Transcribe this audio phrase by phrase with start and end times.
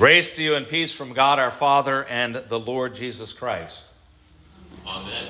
[0.00, 3.86] Grace to you and peace from God our Father and the Lord Jesus Christ.
[4.86, 5.28] Amen.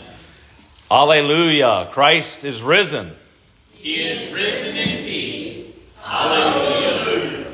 [0.88, 1.88] Alleluia.
[1.90, 3.10] Christ is risen.
[3.72, 5.74] He is risen indeed.
[6.04, 7.52] Alleluia.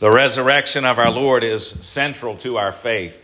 [0.00, 3.16] The resurrection of our Lord is central to our faith.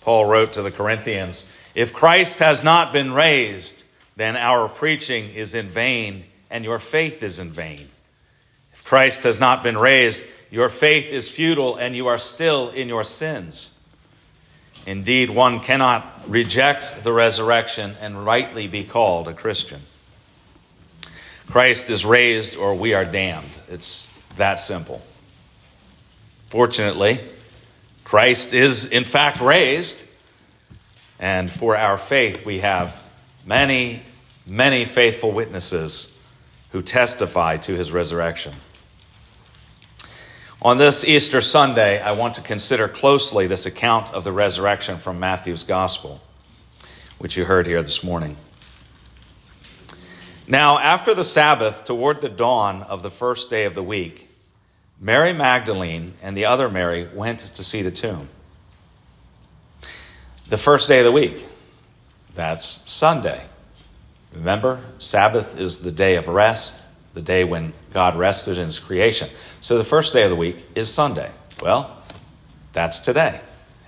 [0.00, 3.84] Paul wrote to the Corinthians If Christ has not been raised,
[4.16, 7.88] then our preaching is in vain and your faith is in vain.
[8.72, 10.24] If Christ has not been raised,
[10.54, 13.72] your faith is futile and you are still in your sins.
[14.86, 19.80] Indeed, one cannot reject the resurrection and rightly be called a Christian.
[21.48, 23.50] Christ is raised or we are damned.
[23.68, 25.02] It's that simple.
[26.50, 27.18] Fortunately,
[28.04, 30.04] Christ is in fact raised,
[31.18, 32.96] and for our faith, we have
[33.44, 34.04] many,
[34.46, 36.16] many faithful witnesses
[36.70, 38.54] who testify to his resurrection.
[40.64, 45.20] On this Easter Sunday, I want to consider closely this account of the resurrection from
[45.20, 46.22] Matthew's Gospel,
[47.18, 48.38] which you heard here this morning.
[50.48, 54.26] Now, after the Sabbath, toward the dawn of the first day of the week,
[54.98, 58.30] Mary Magdalene and the other Mary went to see the tomb.
[60.48, 61.44] The first day of the week,
[62.34, 63.44] that's Sunday.
[64.32, 66.83] Remember, Sabbath is the day of rest,
[67.14, 69.30] the day when God rested in his creation.
[69.60, 71.30] So the first day of the week is Sunday.
[71.62, 71.96] Well,
[72.72, 73.40] that's today.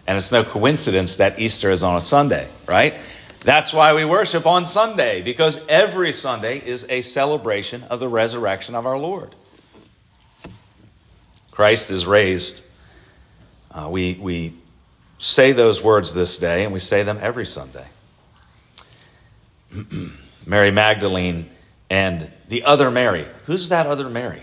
[0.06, 2.94] And it's no coincidence that Easter is on a Sunday, right?
[3.40, 8.76] That's why we worship on Sunday, because every Sunday is a celebration of the resurrection
[8.76, 9.34] of our Lord.
[11.50, 12.62] Christ is raised.
[13.70, 14.54] Uh, we, we
[15.18, 17.86] say those words this day, and we say them every Sunday.
[20.46, 21.50] Mary Magdalene
[21.90, 23.26] and the other Mary.
[23.46, 24.42] Who's that other Mary?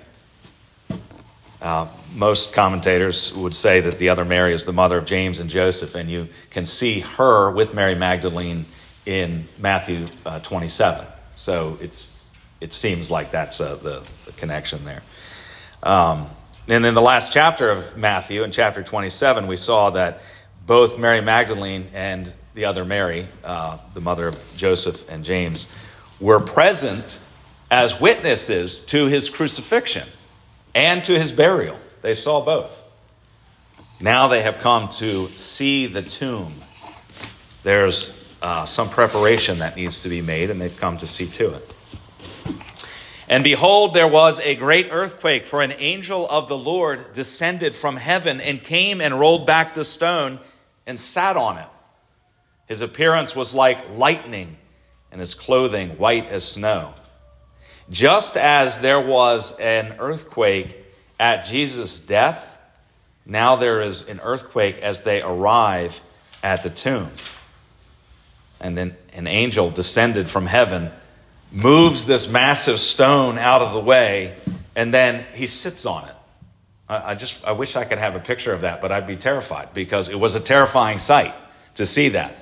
[1.61, 5.49] Uh, most commentators would say that the other Mary is the mother of James and
[5.49, 8.65] Joseph, and you can see her with Mary Magdalene
[9.05, 11.05] in Matthew uh, 27.
[11.35, 12.17] So it's
[12.63, 15.03] it seems like that's uh, the, the, connection there.
[15.83, 16.29] Um,
[16.69, 20.21] and in the last chapter of Matthew, in chapter 27, we saw that
[20.65, 25.67] both Mary Magdalene and the other Mary, uh, the mother of Joseph and James,
[26.21, 27.19] were present
[27.73, 30.07] as witnesses to his crucifixion
[30.75, 31.75] and to his burial.
[32.03, 32.83] They saw both.
[33.99, 36.53] Now they have come to see the tomb.
[37.63, 38.13] There's
[38.43, 41.73] uh, some preparation that needs to be made, and they've come to see to it.
[43.27, 47.97] And behold, there was a great earthquake, for an angel of the Lord descended from
[47.97, 50.39] heaven and came and rolled back the stone
[50.85, 51.69] and sat on it.
[52.67, 54.57] His appearance was like lightning,
[55.11, 56.93] and his clothing white as snow.
[57.89, 60.77] Just as there was an earthquake
[61.19, 62.49] at Jesus' death,
[63.25, 66.01] now there is an earthquake as they arrive
[66.41, 67.11] at the tomb.
[68.59, 70.91] And then an angel descended from heaven,
[71.51, 74.35] moves this massive stone out of the way,
[74.75, 76.15] and then he sits on it.
[76.89, 79.73] I, just I wish I could have a picture of that, but I'd be terrified
[79.73, 81.33] because it was a terrifying sight
[81.75, 82.35] to see that.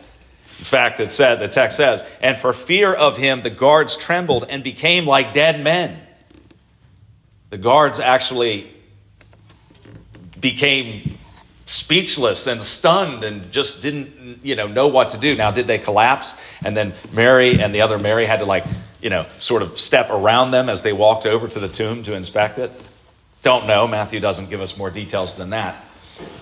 [0.65, 4.63] Fact, it said, the text says, and for fear of him, the guards trembled and
[4.63, 5.99] became like dead men.
[7.49, 8.71] The guards actually
[10.39, 11.17] became
[11.65, 15.35] speechless and stunned and just didn't, you know, know what to do.
[15.35, 16.35] Now, did they collapse?
[16.63, 18.65] And then Mary and the other Mary had to, like,
[19.01, 22.13] you know, sort of step around them as they walked over to the tomb to
[22.13, 22.71] inspect it?
[23.41, 23.87] Don't know.
[23.87, 25.75] Matthew doesn't give us more details than that.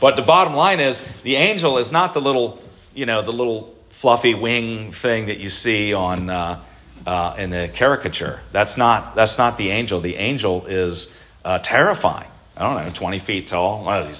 [0.01, 2.61] But the bottom line is the angel is not the little,
[2.93, 6.63] you know, the little fluffy wing thing that you see on uh,
[7.05, 8.39] uh, in the caricature.
[8.53, 9.99] That's not that's not the angel.
[9.99, 12.29] The angel is uh, terrifying.
[12.55, 13.83] I don't know, twenty feet tall.
[13.83, 14.13] One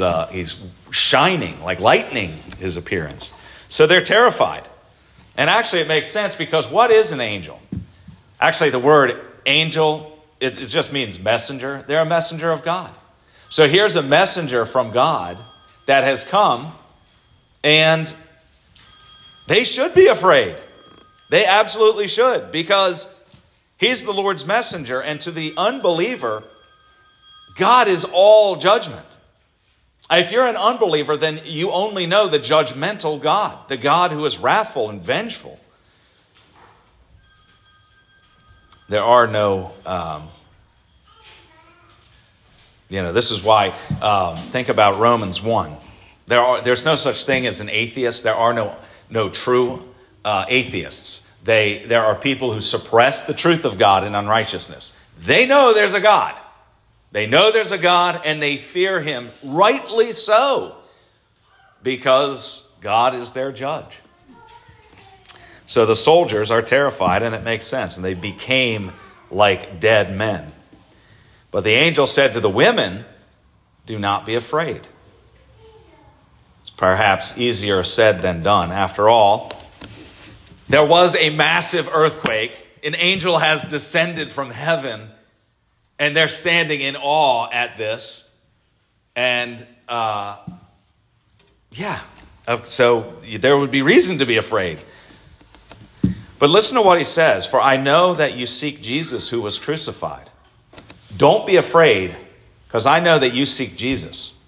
[0.00, 2.30] uh, he's shining like lightning.
[2.58, 3.32] His appearance.
[3.68, 4.68] So they're terrified.
[5.36, 7.60] And actually, it makes sense because what is an angel?
[8.40, 11.84] Actually, the word angel it, it just means messenger.
[11.86, 12.92] They're a messenger of God.
[13.50, 15.38] So here's a messenger from God
[15.86, 16.72] that has come
[17.62, 18.12] and
[19.46, 20.56] they should be afraid.
[21.30, 23.08] They absolutely should because
[23.78, 25.00] he's the Lord's messenger.
[25.00, 26.42] And to the unbeliever,
[27.56, 29.06] God is all judgment.
[30.10, 34.38] If you're an unbeliever, then you only know the judgmental God, the God who is
[34.38, 35.58] wrathful and vengeful.
[38.90, 40.28] There are no, um,
[42.90, 43.68] you know, this is why,
[44.02, 45.74] um, think about Romans 1.
[46.26, 48.22] There are, there's no such thing as an atheist.
[48.22, 48.76] There are no
[49.12, 49.88] no true
[50.24, 51.26] uh, atheists.
[51.44, 54.96] They, there are people who suppress the truth of God in unrighteousness.
[55.18, 56.34] They know there's a God.
[57.10, 60.76] They know there's a God and they fear him, rightly so,
[61.82, 63.98] because God is their judge.
[65.66, 68.92] So the soldiers are terrified, and it makes sense, and they became
[69.30, 70.52] like dead men.
[71.50, 73.04] But the angel said to the women,
[73.86, 74.86] Do not be afraid.
[76.82, 78.72] Perhaps easier said than done.
[78.72, 79.52] After all,
[80.68, 82.58] there was a massive earthquake.
[82.82, 85.08] An angel has descended from heaven,
[86.00, 88.28] and they're standing in awe at this.
[89.14, 90.38] And uh,
[91.70, 92.00] yeah,
[92.64, 94.80] so there would be reason to be afraid.
[96.40, 99.56] But listen to what he says For I know that you seek Jesus who was
[99.56, 100.28] crucified.
[101.16, 102.16] Don't be afraid,
[102.66, 104.41] because I know that you seek Jesus.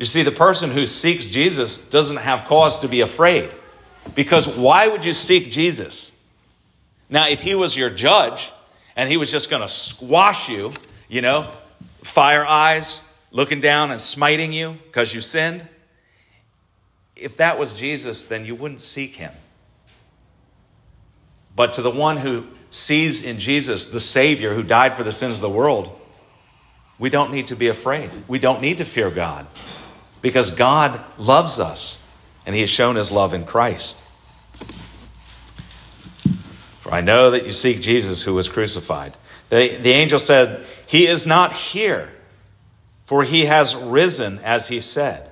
[0.00, 3.50] You see, the person who seeks Jesus doesn't have cause to be afraid.
[4.14, 6.10] Because why would you seek Jesus?
[7.10, 8.50] Now, if he was your judge
[8.96, 10.72] and he was just going to squash you,
[11.06, 11.52] you know,
[12.02, 15.68] fire eyes, looking down and smiting you because you sinned,
[17.14, 19.32] if that was Jesus, then you wouldn't seek him.
[21.54, 25.34] But to the one who sees in Jesus the Savior who died for the sins
[25.34, 25.94] of the world,
[26.98, 28.08] we don't need to be afraid.
[28.28, 29.46] We don't need to fear God
[30.22, 31.98] because God loves us
[32.46, 34.02] and He has shown His love in Christ.
[36.80, 39.16] For I know that you seek Jesus who was crucified.
[39.48, 42.12] The, the angel said, He is not here,
[43.04, 45.30] for He has risen as He said.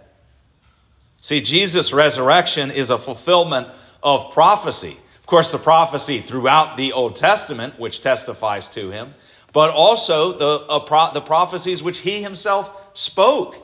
[1.20, 3.68] See, Jesus' resurrection is a fulfillment
[4.02, 4.96] of prophecy
[5.28, 9.12] Of course, the prophecy throughout the Old Testament, which testifies to him,
[9.52, 13.54] but also the, pro- the prophecies which he himself spoke.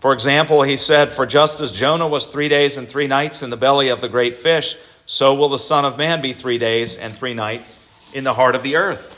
[0.00, 3.50] For example, he said, For just as Jonah was three days and three nights in
[3.50, 6.96] the belly of the great fish, so will the Son of Man be three days
[6.96, 9.14] and three nights in the heart of the earth.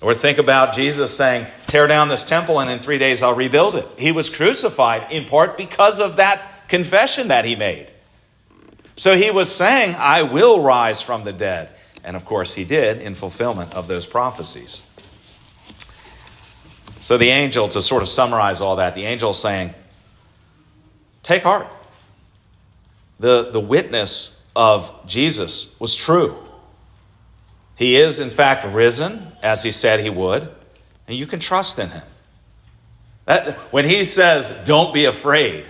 [0.00, 3.76] Or think about Jesus saying, Tear down this temple, and in three days I'll rebuild
[3.76, 3.86] it.
[3.98, 7.90] He was crucified in part because of that confession that he made.
[8.96, 11.70] So he was saying, I will rise from the dead.
[12.04, 14.88] And of course, he did in fulfillment of those prophecies.
[17.02, 19.74] So the angel, to sort of summarize all that, the angel is saying,
[21.22, 21.66] Take heart.
[23.18, 26.36] The, the witness of Jesus was true.
[27.76, 30.48] He is, in fact, risen, as he said he would,
[31.08, 32.02] and you can trust in him.
[33.24, 35.66] That, when he says, Don't be afraid,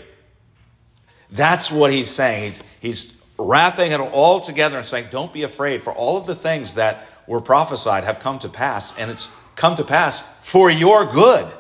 [1.31, 2.53] that's what he's saying.
[2.53, 6.35] He's, he's wrapping it all together and saying, Don't be afraid, for all of the
[6.37, 11.05] things that were prophesied have come to pass, and it's come to pass for your
[11.05, 11.51] good.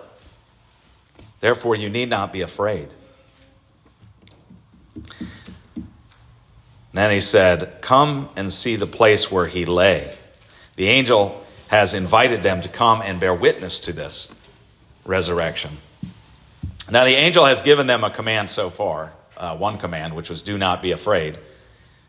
[1.40, 2.88] Therefore, you need not be afraid.
[6.92, 10.16] Then he said, Come and see the place where he lay.
[10.76, 14.32] The angel has invited them to come and bear witness to this
[15.04, 15.78] resurrection.
[16.90, 20.42] Now, the angel has given them a command so far uh, one command, which was
[20.42, 21.38] do not be afraid.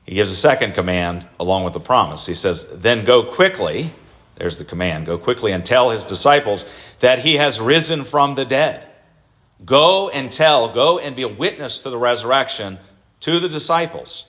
[0.05, 2.25] He gives a second command along with the promise.
[2.25, 3.93] He says, Then go quickly,
[4.35, 6.65] there's the command, go quickly and tell his disciples
[6.99, 8.87] that he has risen from the dead.
[9.63, 12.79] Go and tell, go and be a witness to the resurrection
[13.21, 14.25] to the disciples.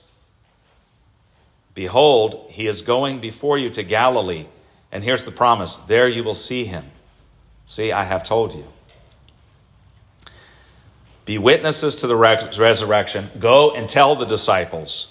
[1.73, 4.45] Behold, he is going before you to Galilee.
[4.91, 6.85] And here's the promise there you will see him.
[7.65, 8.65] See, I have told you.
[11.25, 13.29] Be witnesses to the resurrection.
[13.39, 15.07] Go and tell the disciples.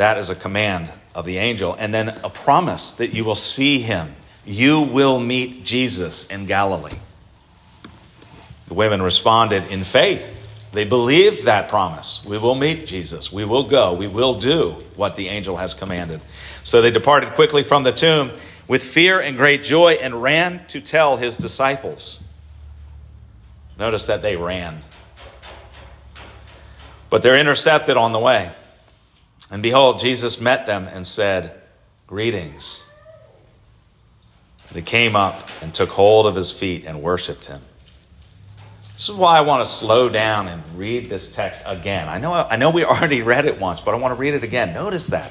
[0.00, 1.76] That is a command of the angel.
[1.78, 4.16] And then a promise that you will see him.
[4.46, 6.96] You will meet Jesus in Galilee.
[8.68, 10.24] The women responded in faith.
[10.72, 12.24] They believed that promise.
[12.24, 13.30] We will meet Jesus.
[13.30, 13.92] We will go.
[13.92, 16.22] We will do what the angel has commanded.
[16.64, 18.32] So they departed quickly from the tomb
[18.66, 22.20] with fear and great joy and ran to tell his disciples.
[23.78, 24.82] Notice that they ran
[27.10, 28.52] but they're intercepted on the way.
[29.50, 31.60] And behold, Jesus met them and said,
[32.06, 32.82] Greetings.
[34.72, 37.60] They came up and took hold of his feet and worshiped him.
[38.94, 42.08] This is why I want to slow down and read this text again.
[42.08, 44.44] I know, I know we already read it once, but I want to read it
[44.44, 44.72] again.
[44.72, 45.30] Notice that.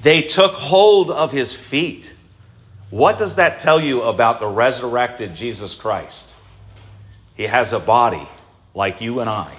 [0.00, 2.14] They took hold of his feet.
[2.88, 6.34] What does that tell you about the resurrected Jesus Christ?
[7.34, 8.26] He has a body
[8.74, 9.54] like you and I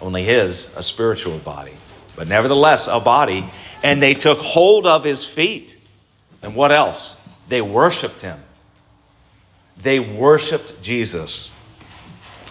[0.00, 1.74] only his a spiritual body,
[2.18, 3.48] but nevertheless a body.
[3.84, 5.76] And they took hold of his feet.
[6.42, 7.16] And what else?
[7.48, 8.42] They worshiped him.
[9.80, 11.52] They worshiped Jesus.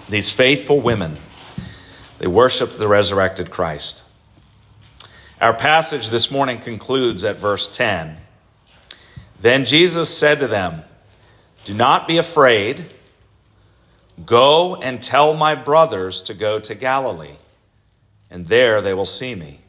[0.07, 1.17] These faithful women,
[2.17, 4.03] they worshiped the resurrected Christ.
[5.41, 8.15] Our passage this morning concludes at verse 10.
[9.41, 10.83] Then Jesus said to them,
[11.65, 12.85] Do not be afraid.
[14.25, 17.35] Go and tell my brothers to go to Galilee,
[18.29, 19.59] and there they will see me.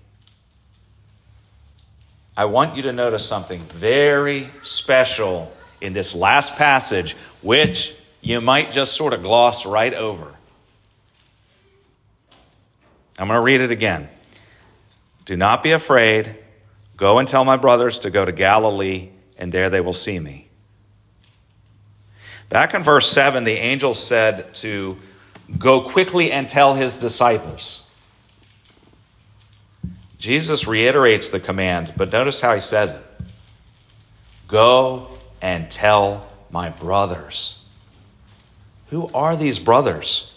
[2.36, 8.70] I want you to notice something very special in this last passage, which you might
[8.70, 10.32] just sort of gloss right over.
[13.18, 14.08] I'm going to read it again.
[15.24, 16.36] Do not be afraid.
[16.96, 20.48] Go and tell my brothers to go to Galilee, and there they will see me.
[22.48, 24.96] Back in verse 7, the angel said to
[25.58, 27.87] go quickly and tell his disciples.
[30.18, 33.04] Jesus reiterates the command, but notice how he says it
[34.48, 35.08] Go
[35.40, 37.62] and tell my brothers.
[38.88, 40.34] Who are these brothers?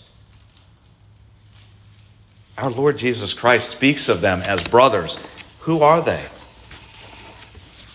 [2.58, 5.18] Our Lord Jesus Christ speaks of them as brothers.
[5.62, 6.24] Who are they?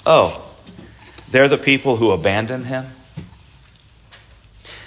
[0.05, 0.43] Oh,
[1.31, 2.93] they're the people who abandoned him.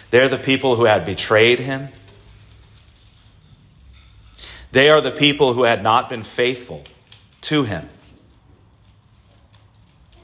[0.10, 1.89] They're the people who had betrayed him.
[4.72, 6.84] They are the people who had not been faithful
[7.42, 7.90] to him.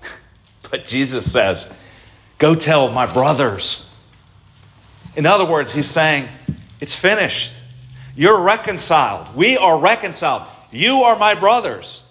[0.70, 1.72] But Jesus says,
[2.38, 3.90] Go tell my brothers.
[5.16, 6.28] In other words, he's saying,
[6.82, 7.52] It's finished.
[8.16, 9.36] You're reconciled.
[9.36, 10.44] We are reconciled.
[10.72, 12.04] You are my brothers.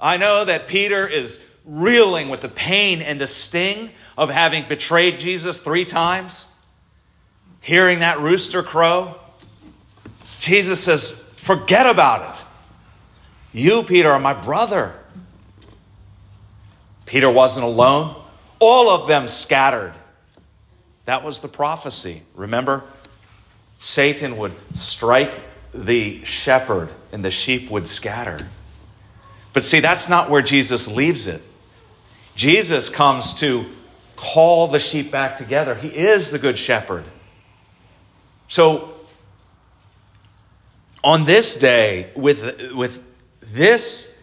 [0.00, 5.18] I know that Peter is reeling with the pain and the sting of having betrayed
[5.18, 6.52] Jesus three times,
[7.60, 9.16] hearing that rooster crow.
[10.38, 12.44] Jesus says, Forget about it.
[13.52, 14.94] You, Peter, are my brother.
[17.06, 18.14] Peter wasn't alone.
[18.58, 19.94] All of them scattered.
[21.06, 22.22] That was the prophecy.
[22.34, 22.84] Remember?
[23.78, 25.34] Satan would strike
[25.72, 28.46] the shepherd and the sheep would scatter.
[29.52, 31.42] But see, that's not where Jesus leaves it.
[32.36, 33.64] Jesus comes to
[34.14, 35.74] call the sheep back together.
[35.74, 37.04] He is the good shepherd.
[38.46, 38.94] So,
[41.02, 43.02] on this day, with, with
[43.40, 44.14] this,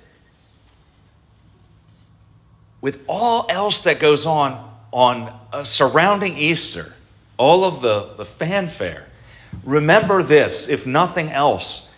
[2.81, 6.93] with all else that goes on on uh, surrounding Easter,
[7.37, 9.07] all of the, the fanfare,
[9.63, 11.89] remember this, if nothing else,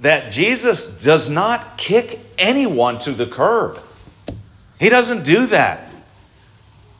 [0.00, 3.80] that Jesus does not kick anyone to the curb.
[4.78, 5.90] He doesn't do that.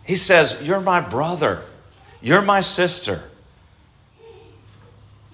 [0.04, 1.64] He says, You're my brother.
[2.22, 3.22] You're my sister.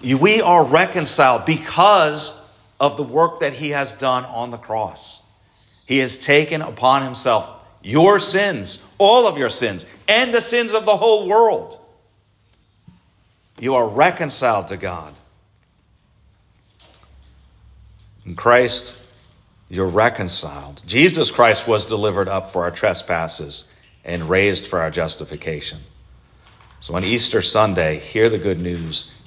[0.01, 2.37] We are reconciled because
[2.79, 5.21] of the work that he has done on the cross.
[5.85, 10.85] He has taken upon himself your sins, all of your sins, and the sins of
[10.85, 11.77] the whole world.
[13.59, 15.13] You are reconciled to God.
[18.25, 18.97] In Christ,
[19.69, 20.81] you're reconciled.
[20.85, 23.65] Jesus Christ was delivered up for our trespasses
[24.03, 25.79] and raised for our justification.
[26.79, 29.11] So on Easter Sunday, hear the good news